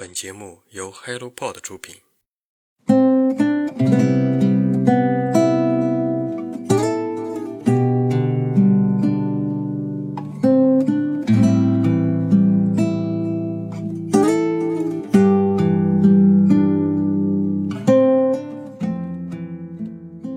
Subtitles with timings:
[0.00, 1.96] 本节目由 HelloPod 出品。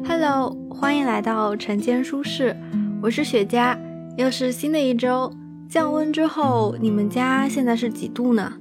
[0.06, 2.54] Hello，欢迎来到晨间舒适，
[3.02, 3.80] 我是雪茄，
[4.18, 5.34] 又是新的一周。
[5.70, 8.58] 降温之后，你们家现在是几度呢？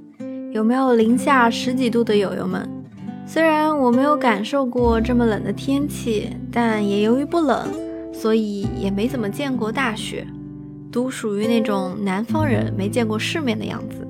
[0.53, 2.69] 有没有零下十几度的友友们？
[3.25, 7.67] 虽然我没有感受过这么冷的天气，但也由于不冷，
[8.13, 10.27] 所以也没怎么见过大雪，
[10.91, 14.07] 都属于那种南方人没见过世面的样子。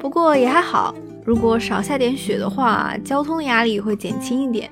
[0.00, 0.92] 不过也还好，
[1.24, 4.68] 如果少下点雪的话，交通压力会减轻一点。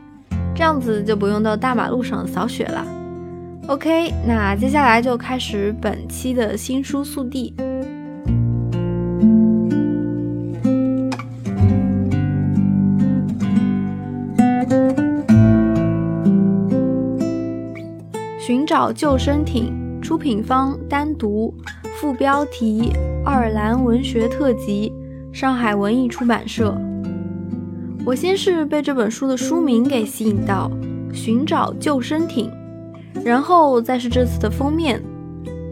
[0.53, 2.85] 这样子就不用到大马路上扫雪了。
[3.69, 7.55] OK，那接下来就开始本期的新书速递。
[18.79, 21.53] 找救生艇，出品方单独，
[21.97, 22.93] 副标题：
[23.25, 24.93] 爱尔兰文学特辑，
[25.33, 26.73] 上海文艺出版社。
[28.07, 30.71] 我先是被这本书的书名给吸引到，
[31.13, 32.53] 《寻找救生艇》，
[33.25, 35.03] 然后再是这次的封面，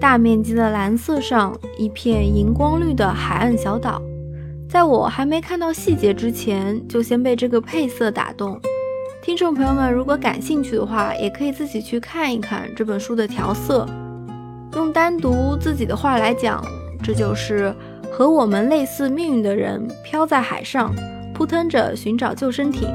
[0.01, 4.03] 大面积的蓝色上一片荧光绿的海岸小岛。
[4.69, 8.61] 在我还没看到细节之前，就先被这个配色打动。
[9.27, 13.85] 听众朋友们，如果感兴趣的话，也可以自己去看一看这本书的调色。
[14.75, 16.65] 用单独自己的话来讲，
[17.03, 17.75] 这就是
[18.09, 20.95] 和我们类似命运的人飘在海上。
[21.35, 22.89] 扑腾着寻找救生艇。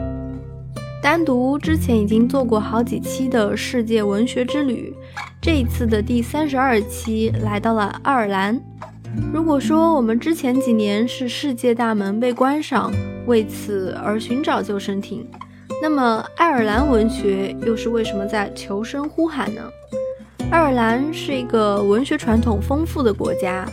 [1.03, 4.95] 单独之前已经做过好几期的世界文学之旅，
[5.41, 8.57] 这一次的第三十二期来到了爱尔兰。
[9.33, 12.89] 如果说我们之前几年是世界大门被关上，
[13.27, 15.27] 为此而寻找救生艇，
[15.81, 19.61] 那么爱尔兰文学又是为什么在求生呼喊呢？
[20.51, 23.67] 爱尔兰是一个文学传统丰富的国家。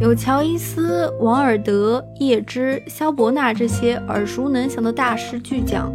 [0.00, 5.92] 有乔伊斯、王尔德、叶芝、萧伯纳这些耳熟能详的大师巨匠，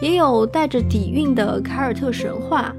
[0.00, 2.72] 也有带着底蕴的凯尔特神话。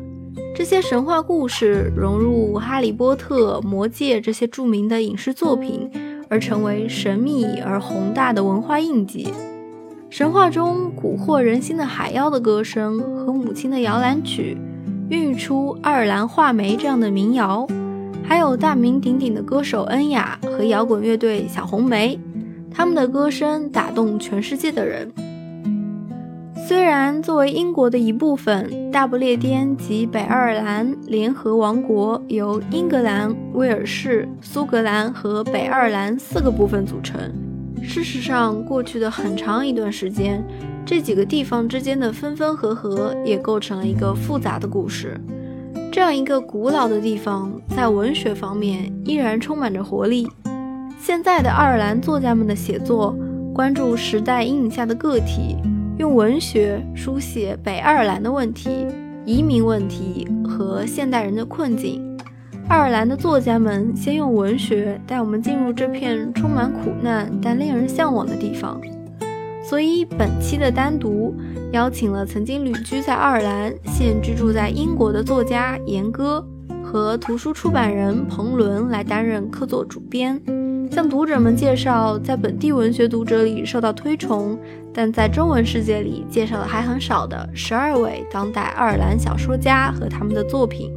[0.56, 5.92] 这些神话故事融入《哈利波特》《魔戒》这些著名的影视作品，
[6.30, 9.34] 而成为神秘而宏大的文化印记。
[10.10, 14.58] 神话中蛊惑人心的海妖的歌声和母亲的摇篮曲，
[15.10, 17.68] 孕育出爱尔兰画眉这样的民谣。
[18.24, 22.20] 还有大名鼎鼎的歌手恩雅和摇滚乐队小红莓，
[22.72, 25.12] 他们的歌声打动全世界的人。
[26.68, 37.45] 虽然作为英国的一部分，大不列颠及北爱尔兰联合王国由英格兰、威尔士、苏格兰和北爱尔兰四个部分组成。
[37.88, 40.44] 事实上，过去的很长一段时间，
[40.85, 45.19] 这几个地方之间的分分合合也构成了一个复杂的故事。
[45.91, 50.28] 这样一个古老的地方，在文学方面依然充满着活力。
[51.00, 53.16] 现在的爱尔兰作家们的写作，
[53.53, 55.56] 关注时代阴影下的个体，
[55.97, 58.88] 用文学书写北爱尔兰的问题、
[59.25, 62.05] 移民问题和现代人的困境。
[62.68, 68.81] 爱尔兰的作家们先用文学带我们进入这片充满苦难但令人向往的地方。
[69.64, 71.36] 所以本期的单独
[71.74, 76.44] 邀请了曾经旅居在爱尔兰、现居住在英国的作家严歌
[76.84, 80.42] 和图书出版人彭伦来担任客座主编，
[80.92, 84.58] 向读者们介绍在本地文学读者里受到推崇，
[84.92, 90.92] 但在中文世界里介绍的还很少的十二位当代爱尔兰小说家和他们的作品。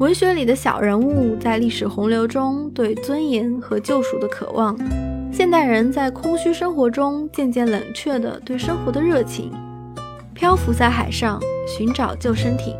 [0.00, 4.74] 文学里的小人物在历史洪流中对尊严和救赎的渴望。
[5.30, 9.52] 现代人在空虚生活中渐渐冷却的对生活的热情，
[10.32, 12.74] 漂浮在海上寻找救生艇。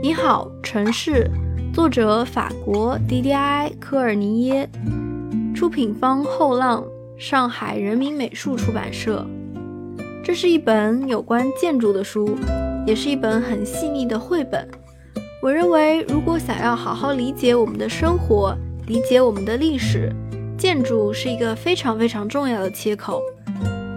[0.00, 1.28] 你好，城市，
[1.74, 3.72] 作者法国 D.D.I.
[3.80, 4.70] 科尔尼耶，
[5.52, 6.84] 出品方后浪，
[7.20, 9.26] 上海人民美术出版社。
[10.24, 12.34] 这是一本有关建筑的书。
[12.86, 14.66] 也是一本很细腻的绘本。
[15.42, 18.56] 我认为，如果想要好好理解我们的生活，
[18.86, 20.10] 理解我们的历史，
[20.56, 23.20] 建筑是一个非常非常重要的切口。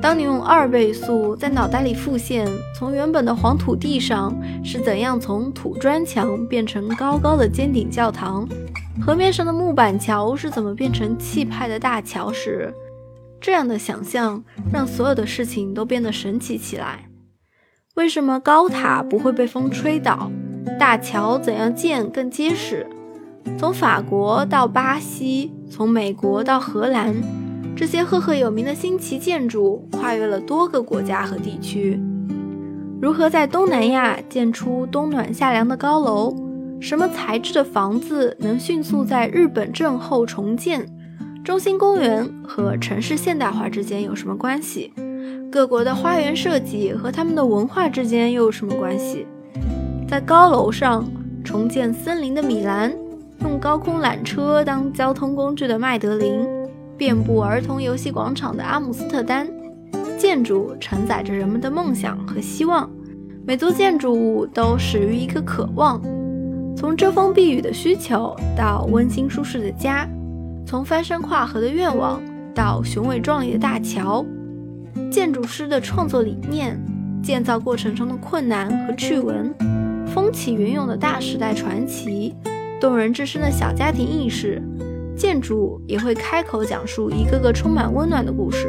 [0.02, 4.36] 当你用二倍速在脑袋里复现，从原本的黄土地上
[4.66, 8.46] 是怎样从土砖墙变成高高的尖顶教堂，
[9.02, 12.72] 河面上的木板桥是怎么变成气派的大桥时，
[13.44, 14.42] 这样的想象
[14.72, 17.10] 让所有的事情都变得神奇起来。
[17.96, 20.32] 为什么高塔不会被风吹倒？
[20.80, 22.88] 大桥怎样建更结实。
[23.60, 27.14] 从法国到巴西，从美国到荷兰，
[27.76, 32.00] 这些赫赫有名的新奇建筑跨越了多个国家和地区。
[33.02, 36.34] 如何在东南亚建出冬暖夏凉的高楼？
[36.80, 40.88] 什么材质的房子能迅速在日本震后重建？
[41.44, 44.94] 中心公园和城市现代化之间有什么关系？
[45.52, 49.28] 各国的花园设计和他们的文化之间又有什么关系？
[50.08, 51.06] 在高楼上
[51.44, 52.96] 重建森林的米兰，
[53.42, 56.48] 用高空缆车当交通工具的麦德林，
[56.96, 59.46] 遍布儿童游戏广场的阿姆斯特丹，
[60.18, 62.90] 建筑承载着人们的梦想和希望。
[63.46, 66.02] 每座建筑物都始于一个渴望，
[66.74, 70.08] 从遮风避雨的需求到温馨舒适的家。
[70.66, 72.22] 从翻山跨河的愿望
[72.54, 74.26] 到雄伟壮丽的大桥，
[75.12, 76.80] 建筑师的创作理念，
[77.22, 79.54] 建造过程中的困难和趣闻，
[80.08, 82.34] 风起云涌的大时代传奇，
[82.80, 84.62] 动人至深的小家庭意识，
[85.16, 88.68] 建筑也会开口讲述一个个充满温暖的故事。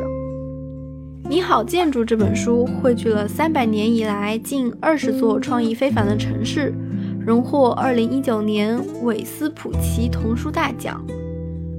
[1.28, 6.74] 《你好，建筑》这本书汇聚了三百年以来近二十座创意非凡的城市，
[7.18, 11.02] 荣获二零一九年韦斯普奇童书大奖。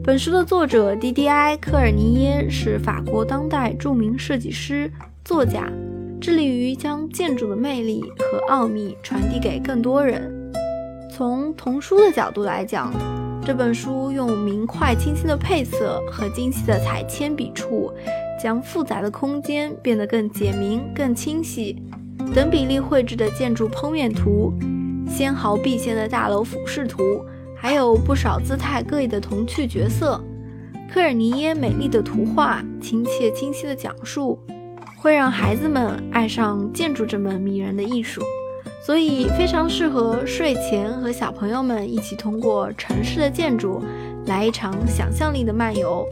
[0.05, 4.91] 本书的作者迪迪埃·科尔尼耶是法国当代著名设计师、
[5.23, 5.67] 作家，
[6.21, 10.31] 致力于将建筑的魅力和奥秘传递给更多人。
[11.11, 12.93] 从童书的角度来讲，
[13.43, 17.91] 这本书用明快清新的配色和精细的彩铅笔触，
[18.39, 21.81] 将复杂的空间变得更简明、更清晰。
[22.31, 24.53] 等比例绘制的建筑剖面图，
[25.09, 27.25] 纤毫毕现的大楼俯视图。
[27.55, 30.21] 还有不少姿态各异的童趣角色，
[30.91, 34.39] 科尔尼耶美丽的图画，亲切清晰的讲述，
[34.97, 38.21] 会让孩子们爱上建筑这门迷人的艺术，
[38.85, 43.81] 所以非常适合睡前和小朋友们一起通过城市的建筑
[44.27, 46.05] 来一场想象力的漫游。